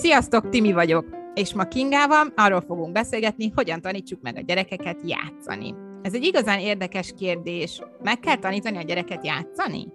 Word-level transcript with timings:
Sziasztok, 0.00 0.48
Timi 0.48 0.72
vagyok, 0.72 1.06
és 1.34 1.54
ma 1.54 1.64
Kingával 1.64 2.32
arról 2.36 2.60
fogunk 2.60 2.92
beszélgetni, 2.92 3.52
hogyan 3.54 3.80
tanítsuk 3.80 4.22
meg 4.22 4.36
a 4.36 4.40
gyerekeket 4.40 4.96
játszani. 5.04 5.74
Ez 6.02 6.14
egy 6.14 6.24
igazán 6.24 6.58
érdekes 6.58 7.12
kérdés. 7.18 7.80
Meg 8.02 8.20
kell 8.20 8.36
tanítani 8.36 8.76
a 8.76 8.82
gyereket 8.82 9.24
játszani? 9.24 9.86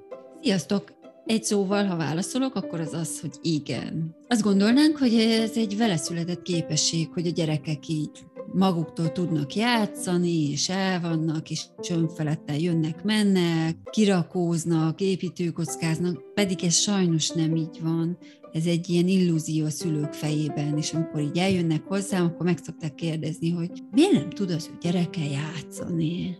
Sziasztok! 0.42 0.94
Egy 1.26 1.44
szóval, 1.44 1.86
ha 1.86 1.96
válaszolok, 1.96 2.56
akkor 2.56 2.80
az 2.80 2.94
az, 2.94 3.20
hogy 3.20 3.36
igen. 3.42 4.16
Azt 4.28 4.42
gondolnánk, 4.42 4.98
hogy 4.98 5.14
ez 5.14 5.58
egy 5.58 5.78
veleszületett 5.78 6.42
képesség, 6.42 7.10
hogy 7.14 7.28
a 7.28 7.32
gyerekek 7.32 7.88
így 7.88 8.26
maguktól 8.54 9.12
tudnak 9.12 9.56
játszani, 9.56 10.50
és 10.52 10.70
elvannak, 10.70 11.50
és 11.50 11.66
önfeledten 11.90 12.60
jönnek, 12.60 13.04
mennek, 13.04 13.76
kirakóznak, 13.92 15.02
építőkockáznak, 15.02 16.34
pedig 16.34 16.64
ez 16.64 16.76
sajnos 16.76 17.30
nem 17.30 17.56
így 17.56 17.80
van. 17.82 18.18
Ez 18.56 18.66
egy 18.66 18.90
ilyen 18.90 19.08
illúzió 19.08 19.66
a 19.66 19.70
szülők 19.70 20.14
fejében, 20.14 20.78
és 20.78 20.94
amikor 20.94 21.22
így 21.22 21.38
eljönnek 21.38 21.84
hozzám, 21.84 22.26
akkor 22.26 22.46
meg 22.46 22.58
szokták 22.58 22.96
kérdezni, 22.96 23.52
hogy 23.52 23.72
miért 23.92 24.12
nem 24.12 24.30
tud 24.30 24.52
az 24.52 24.70
ő 24.74 24.78
gyereke 24.82 25.22
játszani? 25.24 26.38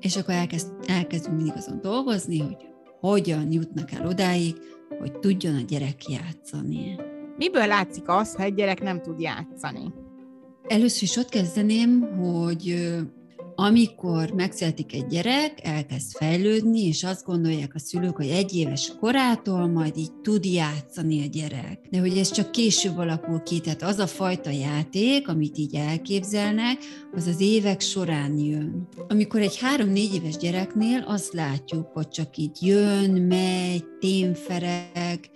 És 0.00 0.16
akkor 0.16 0.34
elkezd, 0.34 0.72
elkezdünk 0.86 1.36
mindig 1.36 1.54
azon 1.56 1.80
dolgozni, 1.80 2.38
hogy 2.38 2.56
hogyan 3.00 3.52
jutnak 3.52 3.92
el 3.92 4.06
odáig, 4.06 4.54
hogy 4.98 5.18
tudjon 5.18 5.54
a 5.54 5.60
gyerek 5.60 6.08
játszani. 6.08 6.98
Miből 7.36 7.66
látszik 7.66 8.08
az, 8.08 8.34
ha 8.34 8.42
egy 8.42 8.54
gyerek 8.54 8.82
nem 8.82 9.02
tud 9.02 9.20
játszani? 9.20 9.92
Először 10.68 11.02
is 11.02 11.16
ott 11.16 11.28
kezdeném, 11.28 12.00
hogy 12.00 12.94
amikor 13.62 14.30
megszületik 14.30 14.94
egy 14.94 15.06
gyerek, 15.06 15.58
elkezd 15.62 16.16
fejlődni, 16.16 16.86
és 16.86 17.04
azt 17.04 17.24
gondolják 17.24 17.74
a 17.74 17.78
szülők, 17.78 18.16
hogy 18.16 18.28
egy 18.28 18.56
éves 18.56 18.92
korától 19.00 19.66
majd 19.66 19.96
így 19.96 20.12
tud 20.22 20.44
játszani 20.44 21.22
a 21.22 21.26
gyerek. 21.26 21.78
De 21.90 21.98
hogy 21.98 22.18
ez 22.18 22.30
csak 22.30 22.52
később 22.52 22.98
alakul 22.98 23.42
ki, 23.42 23.60
tehát 23.60 23.82
az 23.82 23.98
a 23.98 24.06
fajta 24.06 24.50
játék, 24.50 25.28
amit 25.28 25.58
így 25.58 25.74
elképzelnek, 25.74 26.78
az 27.14 27.26
az 27.26 27.40
évek 27.40 27.80
során 27.80 28.38
jön. 28.38 28.88
Amikor 29.08 29.40
egy 29.40 29.58
három-négy 29.58 30.14
éves 30.14 30.36
gyereknél 30.36 31.04
azt 31.06 31.32
látjuk, 31.32 31.86
hogy 31.92 32.08
csak 32.08 32.36
így 32.36 32.56
jön, 32.60 33.10
megy, 33.10 33.84
témfereg, 34.00 35.30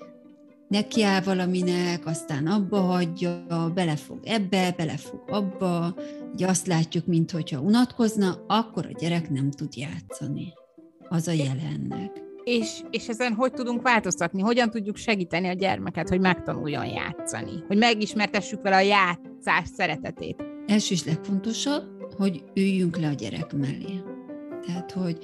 nekiáll 0.68 1.20
valaminek, 1.20 2.06
aztán 2.06 2.46
abba 2.46 2.80
hagyja, 2.80 3.46
belefog 3.74 4.18
ebbe, 4.24 4.74
belefog 4.76 5.22
abba, 5.26 5.94
így 6.34 6.42
azt 6.42 6.66
látjuk, 6.66 7.06
mint 7.06 7.30
hogyha 7.30 7.60
unatkozna, 7.60 8.44
akkor 8.46 8.86
a 8.86 8.98
gyerek 8.98 9.30
nem 9.30 9.50
tud 9.50 9.76
játszani. 9.76 10.52
Az 11.08 11.28
a 11.28 11.32
jelennek. 11.32 12.24
És, 12.44 12.80
és 12.90 13.08
ezen 13.08 13.32
hogy 13.32 13.52
tudunk 13.52 13.82
változtatni? 13.82 14.40
Hogyan 14.40 14.70
tudjuk 14.70 14.96
segíteni 14.96 15.48
a 15.48 15.52
gyermeket, 15.52 16.08
hogy 16.08 16.20
megtanuljon 16.20 16.86
játszani? 16.86 17.64
Hogy 17.66 17.76
megismertessük 17.76 18.62
vele 18.62 18.76
a 18.76 18.80
játszás 18.80 19.68
szeretetét? 19.76 20.44
Első 20.66 20.94
is 20.94 21.04
legfontosabb, 21.04 21.84
hogy 22.16 22.42
üljünk 22.54 22.96
le 22.96 23.08
a 23.08 23.12
gyerek 23.12 23.52
mellé. 23.52 24.00
Tehát, 24.66 24.92
hogy 24.92 25.18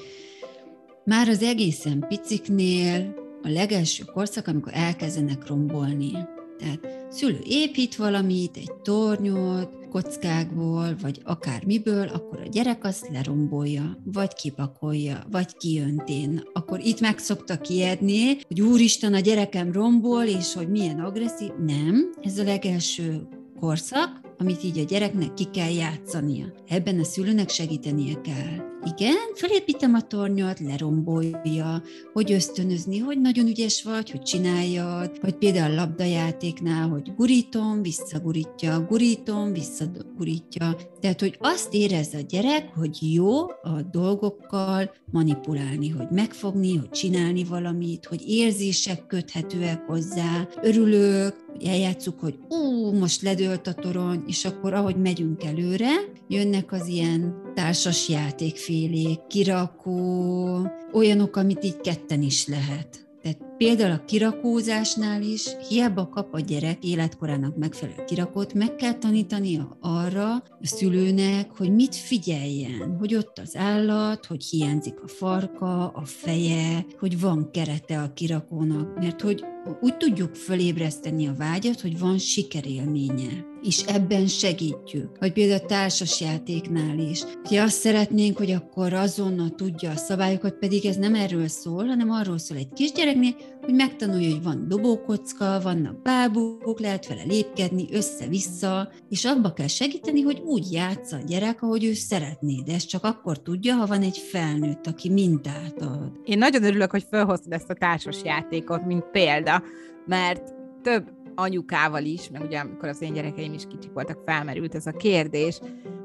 már 1.04 1.28
az 1.28 1.42
egészen 1.42 2.04
piciknél 2.08 3.21
a 3.42 3.48
legelső 3.48 4.04
korszak, 4.04 4.46
amikor 4.46 4.72
elkezdenek 4.74 5.46
rombolni. 5.46 6.12
Tehát 6.58 7.06
szülő 7.10 7.38
épít 7.44 7.96
valamit, 7.96 8.56
egy 8.56 8.72
tornyot, 8.82 9.82
kockákból, 9.90 10.96
vagy 11.00 11.20
akármiből, 11.24 12.08
akkor 12.08 12.40
a 12.40 12.48
gyerek 12.48 12.84
azt 12.84 13.08
lerombolja, 13.12 13.98
vagy 14.04 14.34
kipakolja, 14.34 15.26
vagy 15.30 15.56
kiöntén. 15.56 16.42
Akkor 16.52 16.80
itt 16.80 17.00
meg 17.00 17.18
szoktak 17.18 17.62
kiedni, 17.62 18.38
hogy 18.48 18.60
úristen, 18.60 19.14
a 19.14 19.20
gyerekem 19.20 19.72
rombol, 19.72 20.24
és 20.24 20.54
hogy 20.54 20.68
milyen 20.68 21.00
agresszív. 21.00 21.50
Nem, 21.66 22.14
ez 22.22 22.38
a 22.38 22.44
legelső 22.44 23.28
korszak, 23.60 24.20
amit 24.42 24.64
így 24.64 24.78
a 24.78 24.84
gyereknek 24.84 25.34
ki 25.34 25.44
kell 25.44 25.70
játszania. 25.70 26.52
Ebben 26.68 26.98
a 26.98 27.04
szülőnek 27.04 27.48
segítenie 27.48 28.20
kell. 28.20 28.70
Igen, 28.96 29.16
felépítem 29.34 29.94
a 29.94 30.00
tornyot, 30.00 30.60
lerombolja, 30.60 31.82
hogy 32.12 32.32
ösztönözni, 32.32 32.98
hogy 32.98 33.20
nagyon 33.20 33.46
ügyes 33.46 33.82
vagy, 33.82 34.10
hogy 34.10 34.22
csináljad, 34.22 35.18
vagy 35.20 35.34
például 35.34 35.72
a 35.72 35.74
labdajátéknál, 35.74 36.88
hogy 36.88 37.14
gurítom, 37.16 37.82
visszagurítja, 37.82 38.86
gurítom, 38.88 39.52
visszagurítja. 39.52 40.76
Tehát, 41.00 41.20
hogy 41.20 41.36
azt 41.40 41.74
érezze 41.74 42.18
a 42.18 42.26
gyerek, 42.28 42.68
hogy 42.74 42.98
jó 43.12 43.40
a 43.46 43.82
dolgokkal 43.90 44.94
manipulálni, 45.10 45.88
hogy 45.88 46.10
megfogni, 46.10 46.76
hogy 46.76 46.90
csinálni 46.90 47.44
valamit, 47.44 48.04
hogy 48.04 48.28
érzések 48.28 49.06
köthetőek 49.06 49.82
hozzá, 49.86 50.48
örülök, 50.62 51.36
eljátszuk, 51.66 52.20
hogy 52.20 52.38
ú, 52.48 52.92
most 52.98 53.22
ledőlt 53.22 53.66
a 53.66 53.74
torony, 53.74 54.22
és 54.26 54.44
akkor 54.44 54.74
ahogy 54.74 54.96
megyünk 54.96 55.44
előre, 55.44 55.90
jönnek 56.28 56.72
az 56.72 56.86
ilyen 56.86 57.34
társas 57.54 58.08
játékfélék, 58.08 59.26
kirakó, 59.28 60.70
olyanok, 60.92 61.36
amit 61.36 61.64
így 61.64 61.80
ketten 61.80 62.22
is 62.22 62.46
lehet. 62.46 63.06
Tehát 63.22 63.38
például 63.62 63.92
a 63.92 64.04
kirakózásnál 64.04 65.22
is 65.22 65.46
hiába 65.68 66.08
kap 66.08 66.34
a 66.34 66.40
gyerek 66.40 66.84
életkorának 66.84 67.56
megfelelő 67.56 68.04
kirakót, 68.04 68.54
meg 68.54 68.74
kell 68.74 68.92
tanítania 68.92 69.76
arra 69.80 70.32
a 70.34 70.42
szülőnek, 70.60 71.50
hogy 71.56 71.74
mit 71.74 71.94
figyeljen, 71.94 72.96
hogy 72.98 73.14
ott 73.14 73.38
az 73.38 73.56
állat, 73.56 74.26
hogy 74.26 74.44
hiányzik 74.44 75.00
a 75.00 75.08
farka, 75.08 75.88
a 75.88 76.04
feje, 76.04 76.86
hogy 76.98 77.20
van 77.20 77.50
kerete 77.50 78.00
a 78.00 78.12
kirakónak, 78.12 78.98
mert 78.98 79.20
hogy 79.20 79.44
úgy 79.80 79.96
tudjuk 79.96 80.34
fölébreszteni 80.34 81.26
a 81.26 81.34
vágyat, 81.38 81.80
hogy 81.80 81.98
van 81.98 82.18
sikerélménye 82.18 83.50
és 83.62 83.82
ebben 83.82 84.26
segítjük. 84.26 85.18
Vagy 85.18 85.32
például 85.32 85.60
a 85.62 85.66
társasjátéknál 85.66 86.98
is. 86.98 87.22
Ha 87.42 87.62
azt 87.62 87.78
szeretnénk, 87.78 88.36
hogy 88.36 88.50
akkor 88.50 88.92
azonnal 88.92 89.50
tudja 89.50 89.90
a 89.90 89.96
szabályokat, 89.96 90.54
pedig 90.54 90.86
ez 90.86 90.96
nem 90.96 91.14
erről 91.14 91.48
szól, 91.48 91.86
hanem 91.86 92.10
arról 92.10 92.38
szól 92.38 92.58
egy 92.58 92.72
kisgyereknél, 92.72 93.34
hogy 93.62 93.74
megtanulja, 93.74 94.30
hogy 94.30 94.42
van 94.42 94.68
dobókocka, 94.68 95.60
vannak 95.62 96.02
bábuk, 96.02 96.80
lehet 96.80 97.08
vele 97.08 97.22
lépkedni 97.22 97.86
össze-vissza, 97.92 98.88
és 99.08 99.24
abba 99.24 99.52
kell 99.52 99.66
segíteni, 99.66 100.20
hogy 100.20 100.42
úgy 100.44 100.72
játsza 100.72 101.16
a 101.16 101.22
gyerek, 101.26 101.62
ahogy 101.62 101.84
ő 101.84 101.92
szeretné, 101.92 102.62
de 102.66 102.74
ezt 102.74 102.88
csak 102.88 103.04
akkor 103.04 103.42
tudja, 103.42 103.74
ha 103.74 103.86
van 103.86 104.02
egy 104.02 104.18
felnőtt, 104.18 104.86
aki 104.86 105.10
mintát 105.10 105.80
ad. 105.80 106.20
Én 106.24 106.38
nagyon 106.38 106.64
örülök, 106.64 106.90
hogy 106.90 107.06
felhoztad 107.10 107.52
ezt 107.52 107.70
a 107.70 107.74
társas 107.74 108.22
játékot, 108.24 108.86
mint 108.86 109.10
példa, 109.10 109.62
mert 110.06 110.54
több 110.82 111.10
anyukával 111.34 112.04
is, 112.04 112.30
meg 112.30 112.42
ugye 112.42 112.58
amikor 112.58 112.88
az 112.88 113.02
én 113.02 113.12
gyerekeim 113.12 113.52
is 113.52 113.66
kicsik 113.66 113.92
voltak, 113.92 114.22
felmerült 114.24 114.74
ez 114.74 114.86
a 114.86 114.92
kérdés, 114.92 115.60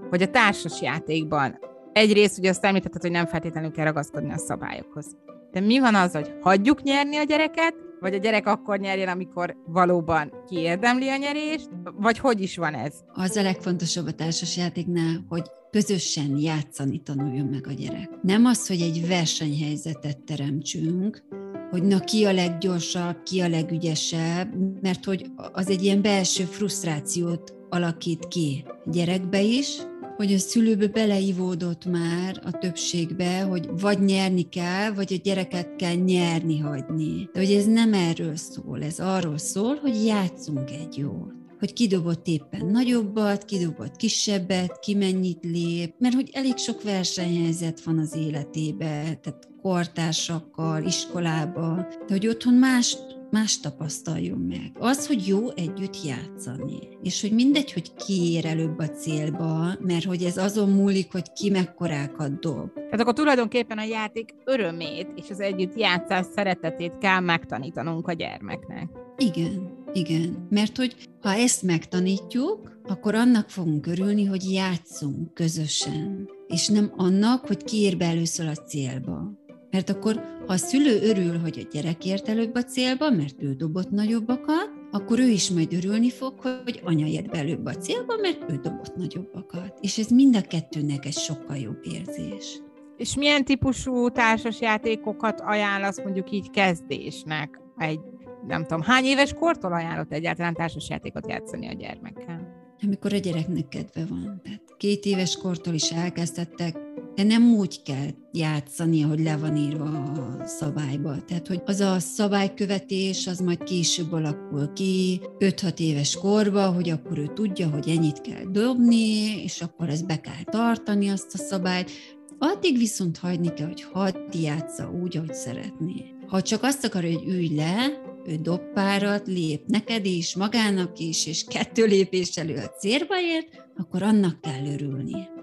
hogy 0.09 0.21
a 0.21 0.29
társas 0.29 0.81
játékban 0.81 1.59
egyrészt 1.93 2.37
ugye 2.37 2.49
azt 2.49 2.65
említetted, 2.65 3.01
hogy 3.01 3.11
nem 3.11 3.25
feltétlenül 3.25 3.71
kell 3.71 3.85
ragaszkodni 3.85 4.31
a 4.31 4.37
szabályokhoz. 4.37 5.15
De 5.51 5.59
mi 5.59 5.79
van 5.79 5.95
az, 5.95 6.11
hogy 6.11 6.33
hagyjuk 6.41 6.81
nyerni 6.81 7.17
a 7.17 7.23
gyereket, 7.23 7.75
vagy 7.99 8.13
a 8.13 8.17
gyerek 8.17 8.47
akkor 8.47 8.79
nyerjen, 8.79 9.07
amikor 9.07 9.55
valóban 9.65 10.31
kiérdemli 10.47 11.09
a 11.09 11.17
nyerést, 11.17 11.69
vagy 11.95 12.17
hogy 12.17 12.41
is 12.41 12.57
van 12.57 12.73
ez? 12.73 12.93
Az 13.13 13.35
a 13.35 13.41
legfontosabb 13.41 14.07
a 14.07 14.11
társasjátéknál, 14.11 15.25
hogy 15.29 15.43
közösen 15.71 16.37
játszani 16.37 17.01
tanuljon 17.01 17.45
meg 17.45 17.67
a 17.67 17.73
gyerek. 17.73 18.09
Nem 18.21 18.45
az, 18.45 18.67
hogy 18.67 18.81
egy 18.81 19.07
versenyhelyzetet 19.07 20.19
teremtsünk, 20.23 21.23
hogy 21.69 21.83
na 21.83 21.99
ki 21.99 22.25
a 22.25 22.33
leggyorsabb, 22.33 23.23
ki 23.23 23.41
a 23.41 23.47
legügyesebb, 23.47 24.53
mert 24.81 25.05
hogy 25.05 25.25
az 25.51 25.69
egy 25.69 25.83
ilyen 25.83 26.01
belső 26.01 26.43
frusztrációt 26.43 27.55
alakít 27.69 28.27
ki 28.27 28.63
gyerekbe 28.85 29.41
is, 29.41 29.77
hogy 30.17 30.33
a 30.33 30.37
szülőbe 30.37 30.87
beleivódott 30.87 31.85
már 31.85 32.41
a 32.45 32.51
többségbe, 32.51 33.41
hogy 33.41 33.69
vagy 33.79 33.99
nyerni 33.99 34.49
kell, 34.49 34.91
vagy 34.91 35.13
a 35.13 35.21
gyereket 35.23 35.75
kell 35.75 35.95
nyerni 35.95 36.59
hagyni. 36.59 37.29
De 37.33 37.39
hogy 37.39 37.51
ez 37.51 37.65
nem 37.65 37.93
erről 37.93 38.35
szól, 38.35 38.83
ez 38.83 38.99
arról 38.99 39.37
szól, 39.37 39.75
hogy 39.75 40.05
játszunk 40.05 40.71
egy 40.71 40.97
jót. 40.97 41.35
Hogy 41.59 41.73
kidobott 41.73 42.27
éppen 42.27 42.65
nagyobbat, 42.65 43.45
kidobott 43.45 43.95
kisebbet, 43.95 44.79
ki 44.79 44.93
mennyit 44.95 45.43
lép, 45.43 45.93
mert 45.97 46.15
hogy 46.15 46.29
elég 46.33 46.57
sok 46.57 46.83
versenyhelyzet 46.83 47.81
van 47.83 47.99
az 47.99 48.15
életébe, 48.15 49.19
tehát 49.21 49.47
kortársakkal, 49.61 50.83
iskolába, 50.83 51.87
de 52.07 52.13
hogy 52.13 52.27
otthon 52.27 52.53
más 52.53 52.97
más 53.31 53.59
tapasztaljon 53.59 54.39
meg. 54.39 54.71
Az, 54.79 55.07
hogy 55.07 55.27
jó 55.27 55.49
együtt 55.49 56.03
játszani, 56.03 56.79
és 57.01 57.21
hogy 57.21 57.31
mindegy, 57.31 57.73
hogy 57.73 57.93
ki 57.93 58.31
ér 58.31 58.45
előbb 58.45 58.79
a 58.79 58.89
célba, 58.89 59.73
mert 59.79 60.05
hogy 60.05 60.23
ez 60.23 60.37
azon 60.37 60.69
múlik, 60.69 61.11
hogy 61.11 61.31
ki 61.33 61.49
mekkorákat 61.49 62.39
dob. 62.39 62.73
Tehát 62.73 62.99
akkor 62.99 63.13
tulajdonképpen 63.13 63.77
a 63.77 63.83
játék 63.83 64.35
örömét 64.45 65.07
és 65.15 65.29
az 65.29 65.39
együtt 65.39 65.77
játszás 65.77 66.25
szeretetét 66.35 66.97
kell 66.97 67.19
megtanítanunk 67.19 68.07
a 68.07 68.13
gyermeknek. 68.13 68.89
Igen, 69.17 69.85
igen. 69.93 70.47
Mert 70.49 70.77
hogy 70.77 70.95
ha 71.21 71.33
ezt 71.33 71.63
megtanítjuk, 71.63 72.79
akkor 72.83 73.15
annak 73.15 73.49
fogunk 73.49 73.87
örülni, 73.87 74.25
hogy 74.25 74.51
játszunk 74.51 75.33
közösen, 75.33 76.29
és 76.47 76.67
nem 76.67 76.91
annak, 76.95 77.47
hogy 77.47 77.63
ki 77.63 77.77
ér 77.77 77.97
be 77.97 78.05
először 78.05 78.47
a 78.47 78.55
célba. 78.55 79.45
Mert 79.77 79.89
akkor, 79.89 80.15
ha 80.47 80.53
a 80.53 80.57
szülő 80.57 81.01
örül, 81.01 81.39
hogy 81.39 81.65
a 81.65 81.69
gyerek 81.71 82.05
ért 82.05 82.29
előbb 82.29 82.55
a 82.55 82.63
célba, 82.63 83.09
mert 83.09 83.43
ő 83.43 83.53
dobott 83.53 83.89
nagyobbakat, 83.89 84.71
akkor 84.91 85.19
ő 85.19 85.27
is 85.27 85.49
majd 85.49 85.73
örülni 85.73 86.09
fog, 86.09 86.39
hogy 86.63 86.81
anya 86.83 87.05
jött 87.05 87.29
belőbb 87.29 87.65
a 87.65 87.73
célba, 87.73 88.15
mert 88.21 88.51
ő 88.51 88.59
dobott 88.63 88.95
nagyobbakat. 88.95 89.77
És 89.81 89.97
ez 89.97 90.09
mind 90.09 90.35
a 90.35 90.41
kettőnek 90.41 91.05
egy 91.05 91.17
sokkal 91.17 91.57
jobb 91.57 91.79
érzés. 91.81 92.61
És 92.95 93.15
milyen 93.15 93.45
típusú 93.45 94.09
társasjátékokat 94.09 95.41
ajánlasz 95.41 96.01
mondjuk 96.03 96.31
így 96.31 96.49
kezdésnek? 96.49 97.59
Egy, 97.77 97.99
nem 98.47 98.61
tudom, 98.61 98.81
hány 98.81 99.05
éves 99.05 99.33
kortól 99.33 99.73
ajánlott 99.73 100.11
egyáltalán 100.13 100.53
társasjátékot 100.53 101.27
játszani 101.27 101.67
a 101.67 101.73
gyermekkel? 101.73 102.65
Amikor 102.81 103.13
a 103.13 103.17
gyereknek 103.17 103.67
kedve 103.67 104.05
van. 104.09 104.41
Tehát 104.43 104.63
két 104.77 105.05
éves 105.05 105.37
kortól 105.37 105.73
is 105.73 105.91
elkezdettek 105.91 106.86
de 107.17 107.23
nem 107.23 107.53
úgy 107.53 107.81
kell 107.83 108.07
játszani, 108.31 109.03
ahogy 109.03 109.19
le 109.19 109.37
van 109.37 109.55
írva 109.55 109.83
a 109.83 110.45
szabályba. 110.45 111.25
Tehát, 111.25 111.47
hogy 111.47 111.61
az 111.65 111.79
a 111.79 111.99
szabálykövetés, 111.99 113.27
az 113.27 113.39
majd 113.39 113.63
később 113.63 114.11
alakul 114.11 114.73
ki, 114.73 115.21
5-6 115.39 115.79
éves 115.79 116.15
korba, 116.15 116.71
hogy 116.71 116.89
akkor 116.89 117.17
ő 117.17 117.31
tudja, 117.33 117.69
hogy 117.69 117.89
ennyit 117.89 118.21
kell 118.21 118.43
dobni, 118.51 119.43
és 119.43 119.61
akkor 119.61 119.89
ezt 119.89 120.05
be 120.05 120.19
kell 120.19 120.43
tartani, 120.43 121.09
azt 121.09 121.33
a 121.33 121.37
szabályt. 121.37 121.91
Addig 122.39 122.77
viszont 122.77 123.17
hagyni 123.17 123.53
kell, 123.53 123.67
hogy 123.67 123.83
hadd 123.83 124.15
játsza 124.41 124.91
úgy, 125.01 125.17
ahogy 125.17 125.33
szeretné. 125.33 126.05
Ha 126.27 126.41
csak 126.41 126.63
azt 126.63 126.85
akarja, 126.85 127.17
hogy 127.17 127.27
ülj 127.27 127.55
le, 127.55 128.01
ő 128.25 128.35
dob 128.35 128.61
párat, 128.73 129.27
lép 129.27 129.61
neked 129.67 130.05
is, 130.05 130.35
magának 130.35 130.99
is, 130.99 131.25
és 131.25 131.43
kettő 131.43 131.85
lépés 131.85 132.37
elő 132.37 132.55
a 132.55 132.69
célba 132.79 133.21
ért, 133.21 133.47
akkor 133.75 134.03
annak 134.03 134.41
kell 134.41 134.65
örülni 134.65 135.35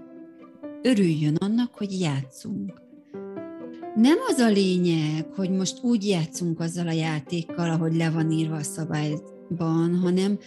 örüljön 0.85 1.37
annak, 1.37 1.75
hogy 1.75 2.01
játszunk. 2.01 2.83
Nem 3.95 4.19
az 4.29 4.39
a 4.39 4.49
lényeg, 4.49 5.27
hogy 5.37 5.51
most 5.51 5.83
úgy 5.83 6.07
játszunk 6.07 6.61
azzal 6.61 6.89
a 6.89 6.93
játékkal, 6.93 7.71
ahogy 7.71 7.97
le 7.97 8.11
van 8.11 8.31
írva 8.31 8.55
a 8.55 8.63
szabályban, 8.63 9.99
hanem 10.03 10.39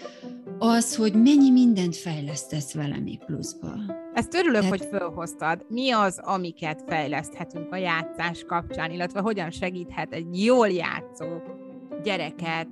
az, 0.57 0.95
hogy 0.95 1.13
mennyi 1.13 1.51
mindent 1.51 1.95
fejlesztesz 1.95 2.73
vele 2.73 2.99
még 2.99 3.19
pluszba. 3.25 3.73
Ezt 4.13 4.33
örülök, 4.33 4.61
Tehát... 4.61 4.77
hogy 4.77 4.87
felhoztad. 4.91 5.65
Mi 5.69 5.91
az, 5.91 6.19
amiket 6.23 6.83
fejleszthetünk 6.87 7.71
a 7.71 7.75
játszás 7.75 8.43
kapcsán, 8.43 8.91
illetve 8.91 9.19
hogyan 9.19 9.51
segíthet 9.51 10.13
egy 10.13 10.43
jól 10.43 10.69
játszó 10.69 11.25
gyereket 12.03 12.67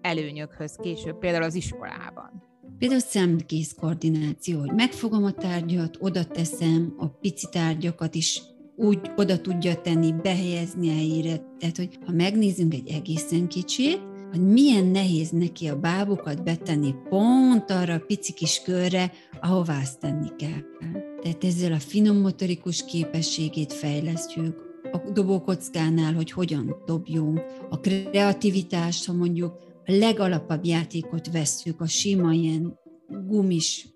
előnyökhöz 0.00 0.76
később, 0.76 1.18
például 1.18 1.44
az 1.44 1.54
iskolában? 1.54 2.49
Például 2.80 3.00
szemkész 3.00 3.74
koordináció, 3.80 4.58
hogy 4.58 4.72
megfogom 4.72 5.24
a 5.24 5.32
tárgyat, 5.32 5.96
oda 5.98 6.24
teszem, 6.24 6.94
a 6.98 7.06
pici 7.06 7.46
tárgyakat 7.50 8.14
is 8.14 8.42
úgy 8.76 8.98
oda 9.16 9.40
tudja 9.40 9.80
tenni, 9.80 10.12
behelyezni 10.22 10.88
helyére. 10.88 11.40
Tehát, 11.58 11.76
hogy 11.76 11.98
ha 12.06 12.12
megnézzünk 12.12 12.74
egy 12.74 12.88
egészen 12.88 13.48
kicsit, 13.48 14.00
hogy 14.30 14.40
milyen 14.40 14.84
nehéz 14.84 15.30
neki 15.30 15.68
a 15.68 15.80
bábukat 15.80 16.42
betenni 16.42 16.94
pont 17.08 17.70
arra 17.70 17.94
a 17.94 18.04
pici 18.06 18.32
kis 18.32 18.62
körre, 18.64 19.12
ahová 19.40 19.80
azt 19.80 20.00
tenni 20.00 20.28
kell. 20.36 20.62
Tehát 21.22 21.44
ezzel 21.44 21.72
a 21.72 21.78
finom 21.78 22.16
motorikus 22.16 22.84
képességét 22.84 23.72
fejlesztjük, 23.72 24.68
a 24.92 25.10
dobókockánál, 25.12 26.14
hogy 26.14 26.30
hogyan 26.30 26.76
dobjunk, 26.86 27.40
a 27.70 27.80
kreativitást, 27.80 29.06
ha 29.06 29.12
mondjuk 29.12 29.69
legalapabb 29.98 30.64
játékot 30.64 31.32
vesszük, 31.32 31.80
a 31.80 31.86
sima 31.86 32.32
ilyen 32.32 32.78
gumis 33.26 33.88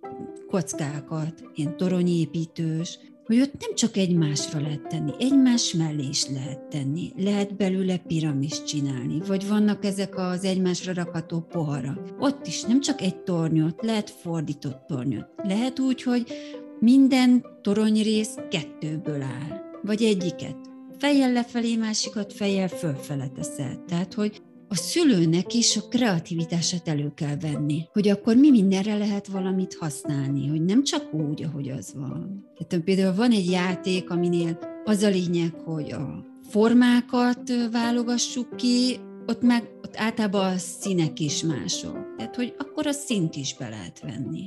kockákat, 0.49 1.43
ilyen 1.55 1.77
toronyépítős, 1.77 2.99
hogy 3.27 3.41
ott 3.41 3.61
nem 3.61 3.75
csak 3.75 3.97
egymásra 3.97 4.61
lehet 4.61 4.89
tenni, 4.89 5.13
egymás 5.19 5.73
mellé 5.73 6.07
is 6.09 6.29
lehet 6.29 6.61
tenni, 6.63 7.13
lehet 7.17 7.57
belőle 7.57 7.97
piramis 7.97 8.63
csinálni, 8.63 9.21
vagy 9.27 9.49
vannak 9.49 9.85
ezek 9.85 10.19
az 10.19 10.45
egymásra 10.45 10.93
rakható 10.93 11.41
poharak. 11.41 12.15
Ott 12.19 12.47
is 12.47 12.63
nem 12.63 12.81
csak 12.81 13.01
egy 13.01 13.17
tornyot, 13.17 13.83
lehet 13.83 14.11
fordított 14.11 14.87
tornyot. 14.87 15.27
Lehet 15.43 15.79
úgy, 15.79 16.03
hogy 16.03 16.33
minden 16.81 17.45
toronyrész 17.63 18.35
kettőből 18.51 19.23
áll, 19.23 19.63
vagy 19.83 20.03
egyiket. 20.03 20.57
Fejjel 20.99 21.33
lefelé, 21.33 21.77
másikat 21.77 22.33
fejjel 22.33 22.69
fölfele 22.69 23.29
teszel. 23.29 23.85
Tehát, 23.87 24.15
hogy 24.15 24.43
a 24.75 24.77
szülőnek 24.77 25.55
is 25.55 25.77
a 25.77 25.89
kreativitását 25.89 26.89
elő 26.89 27.13
kell 27.15 27.37
venni, 27.37 27.89
hogy 27.93 28.09
akkor 28.09 28.37
mi 28.37 28.51
mindenre 28.51 28.97
lehet 28.97 29.27
valamit 29.27 29.77
használni, 29.81 30.49
hogy 30.49 30.65
nem 30.65 30.83
csak 30.83 31.13
úgy, 31.13 31.43
ahogy 31.43 31.69
az 31.69 31.95
van. 31.97 32.45
Tehát 32.69 32.85
például 32.85 33.15
van 33.15 33.31
egy 33.31 33.51
játék, 33.51 34.11
aminél 34.11 34.59
az 34.85 35.03
a 35.03 35.09
lényeg, 35.09 35.55
hogy 35.65 35.93
a 35.93 36.25
formákat 36.49 37.53
válogassuk 37.73 38.57
ki, 38.57 38.97
ott 39.27 39.43
meg 39.43 39.63
ott 39.83 39.97
általában 39.97 40.53
a 40.53 40.59
színek 40.59 41.21
is 41.21 41.43
mások. 41.43 42.15
Tehát, 42.17 42.37
hogy 42.37 42.55
akkor 42.59 42.87
a 42.87 42.93
szint 42.93 43.37
is 43.37 43.57
be 43.59 43.69
lehet 43.69 44.01
venni. 44.01 44.45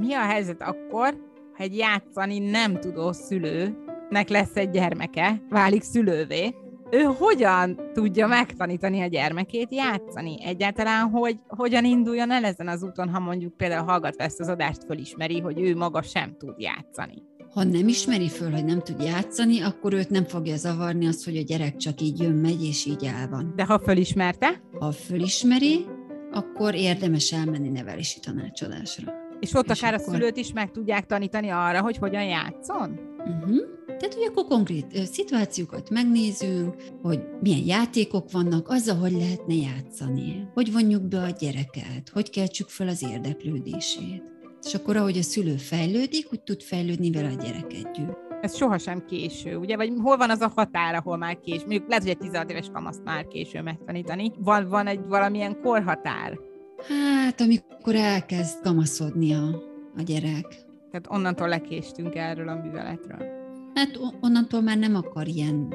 Mi 0.00 0.14
a 0.14 0.20
helyzet 0.20 0.62
akkor, 0.62 1.16
ha 1.56 1.62
egy 1.62 1.76
játszani 1.76 2.38
nem 2.38 2.80
tudó 2.80 3.12
szülőnek 3.12 4.28
lesz 4.28 4.54
egy 4.56 4.70
gyermeke, 4.70 5.42
válik 5.48 5.82
szülővé, 5.82 6.54
ő 6.90 7.02
hogyan 7.02 7.80
tudja 7.92 8.26
megtanítani 8.26 9.00
a 9.00 9.06
gyermekét 9.06 9.74
játszani? 9.74 10.44
Egyáltalán, 10.44 11.08
hogy 11.10 11.38
hogyan 11.46 11.84
induljon 11.84 12.30
el 12.30 12.44
ezen 12.44 12.68
az 12.68 12.82
úton, 12.82 13.08
ha 13.08 13.20
mondjuk 13.20 13.56
például 13.56 13.86
hallgatva 13.86 14.24
ezt 14.24 14.40
az 14.40 14.48
adást 14.48 14.84
fölismeri, 14.84 15.40
hogy 15.40 15.60
ő 15.60 15.76
maga 15.76 16.02
sem 16.02 16.36
tud 16.38 16.54
játszani? 16.58 17.22
Ha 17.54 17.64
nem 17.64 17.88
ismeri 17.88 18.28
föl, 18.28 18.50
hogy 18.50 18.64
nem 18.64 18.80
tud 18.80 19.02
játszani, 19.02 19.62
akkor 19.62 19.92
őt 19.92 20.10
nem 20.10 20.24
fogja 20.24 20.56
zavarni 20.56 21.06
az, 21.06 21.24
hogy 21.24 21.36
a 21.36 21.42
gyerek 21.42 21.76
csak 21.76 22.00
így 22.00 22.20
jön, 22.20 22.34
megy 22.34 22.64
és 22.64 22.86
így 22.86 23.04
el 23.04 23.28
van. 23.28 23.52
De 23.56 23.64
ha 23.64 23.78
fölismerte? 23.78 24.62
Ha 24.78 24.92
fölismeri, 24.92 25.86
akkor 26.32 26.74
érdemes 26.74 27.32
elmenni 27.32 27.68
nevelési 27.68 28.20
tanácsadásra. 28.20 29.12
És 29.40 29.54
ott 29.54 29.70
és 29.70 29.82
akár 29.82 29.94
akkor... 29.94 30.06
a 30.06 30.10
szülőt 30.10 30.36
is 30.36 30.52
meg 30.52 30.70
tudják 30.70 31.06
tanítani 31.06 31.48
arra, 31.48 31.80
hogy 31.80 31.96
hogyan 31.96 32.24
játszon? 32.24 32.98
Uh-huh. 33.18 33.56
Tehát, 34.00 34.14
hogy 34.14 34.26
akkor 34.28 34.44
konkrét 34.44 35.06
szituációkat 35.12 35.90
megnézünk, 35.90 36.74
hogy 37.02 37.20
milyen 37.40 37.66
játékok 37.66 38.30
vannak, 38.30 38.68
azzal, 38.68 38.96
hogy 38.96 39.12
lehetne 39.12 39.54
játszani, 39.54 40.48
hogy 40.54 40.72
vonjuk 40.72 41.02
be 41.02 41.18
a 41.18 41.30
gyereket, 41.38 42.08
hogy 42.12 42.30
keltsük 42.30 42.68
fel 42.68 42.88
az 42.88 43.04
érdeklődését. 43.10 44.22
És 44.62 44.74
akkor, 44.74 44.96
ahogy 44.96 45.18
a 45.18 45.22
szülő 45.22 45.56
fejlődik, 45.56 46.32
úgy 46.32 46.40
tud 46.40 46.62
fejlődni 46.62 47.10
vele 47.10 47.28
a 47.28 47.42
gyerek 47.42 47.72
együtt. 47.72 48.18
Ez 48.40 48.56
sohasem 48.56 49.04
késő, 49.04 49.56
ugye? 49.56 49.76
Vagy 49.76 49.92
hol 50.02 50.16
van 50.16 50.30
az 50.30 50.40
a 50.40 50.52
határ, 50.54 50.94
ahol 50.94 51.16
már 51.16 51.40
késő? 51.40 51.60
Mondjuk 51.60 51.88
lehet, 51.88 52.02
hogy 52.02 52.12
egy 52.12 52.18
16 52.18 52.50
éves 52.50 52.68
kamaszt 52.72 53.04
már 53.04 53.26
késő 53.26 53.62
megtanítani. 53.62 54.32
Van, 54.38 54.68
van 54.68 54.86
egy 54.86 55.00
valamilyen 55.08 55.60
korhatár? 55.62 56.38
Hát, 56.88 57.40
amikor 57.40 57.94
elkezd 57.94 58.60
kamaszodni 58.62 59.34
a, 59.34 59.46
a 59.96 60.02
gyerek. 60.02 60.46
Tehát 60.90 61.06
onnantól 61.08 61.48
lekéstünk 61.48 62.14
erről 62.14 62.48
a 62.48 62.54
műveletről. 62.54 63.39
Hát 63.80 64.00
onnantól 64.20 64.60
már 64.60 64.78
nem 64.78 64.94
akar 64.94 65.28
ilyen 65.28 65.74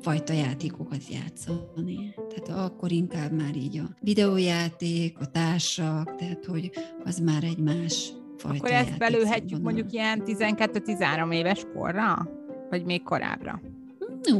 fajta 0.00 0.32
játékokat 0.32 1.08
játszani. 1.10 2.14
Tehát 2.28 2.64
akkor 2.64 2.92
inkább 2.92 3.32
már 3.32 3.56
így 3.56 3.78
a 3.78 3.96
videójáték, 4.00 5.18
a 5.18 5.26
társak, 5.26 6.14
tehát 6.14 6.44
hogy 6.44 6.70
az 7.04 7.18
már 7.18 7.44
egy 7.44 7.58
más 7.58 8.12
fajta 8.36 8.56
Akkor 8.56 8.70
ezt 8.70 8.98
belőhetjük 8.98 9.62
mondjuk 9.62 9.92
ilyen 9.92 10.22
12-13 10.26 11.32
éves 11.32 11.64
korra? 11.74 12.28
Vagy 12.70 12.84
még 12.84 13.02
korábbra? 13.02 13.60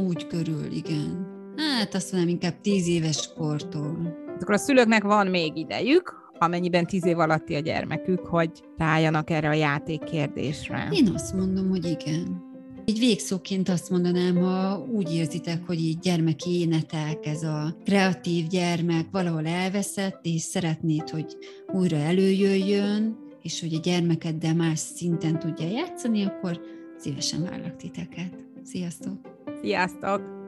Úgy 0.07 0.27
körül, 0.27 0.71
igen. 0.71 1.27
Hát 1.55 1.93
azt 1.93 2.11
mondom, 2.11 2.29
inkább 2.29 2.61
10 2.61 2.87
éves 2.87 3.33
kortól. 3.37 4.17
Akkor 4.39 4.53
a 4.53 4.57
szülőknek 4.57 5.03
van 5.03 5.27
még 5.27 5.57
idejük, 5.57 6.31
amennyiben 6.39 6.85
10 6.85 7.05
év 7.05 7.19
alatti 7.19 7.55
a 7.55 7.59
gyermekük, 7.59 8.25
hogy 8.25 8.51
rájanak 8.77 9.29
erre 9.29 9.49
a 9.49 9.53
játék 9.53 10.03
kérdésre. 10.03 10.87
Én 10.91 11.11
azt 11.13 11.33
mondom, 11.33 11.69
hogy 11.69 11.85
igen. 11.85 12.51
Egy 12.85 12.99
végszóként 12.99 13.69
azt 13.69 13.89
mondanám, 13.89 14.35
ha 14.35 14.85
úgy 14.91 15.13
érzitek, 15.13 15.65
hogy 15.65 15.79
így 15.79 15.99
gyermeki 15.99 16.59
énetek, 16.59 17.25
ez 17.25 17.43
a 17.43 17.75
kreatív 17.83 18.47
gyermek 18.47 19.05
valahol 19.11 19.45
elveszett, 19.45 20.19
és 20.25 20.41
szeretnéd, 20.41 21.09
hogy 21.09 21.37
újra 21.73 21.97
előjöjjön, 21.97 23.17
és 23.41 23.61
hogy 23.61 23.73
a 23.73 23.79
gyermekeddel 23.79 24.55
más 24.55 24.79
szinten 24.79 25.39
tudja 25.39 25.67
játszani, 25.67 26.23
akkor 26.23 26.61
szívesen 26.97 27.43
várlak 27.43 27.75
titeket. 27.75 28.33
Sziasztok! 28.63 29.19
Sziasztok! 29.61 30.42